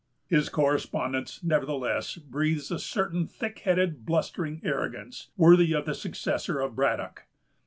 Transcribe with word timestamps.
His 0.25 0.49
correspondence, 0.49 1.43
nevertheless, 1.43 2.15
breathes 2.15 2.71
a 2.71 2.79
certain 2.79 3.27
thick 3.27 3.59
headed, 3.59 4.03
blustering 4.03 4.59
arrogance, 4.63 5.29
worthy 5.37 5.75
of 5.75 5.85
the 5.85 5.93
successor 5.93 6.59
of 6.59 6.75
Braddock. 6.75 7.25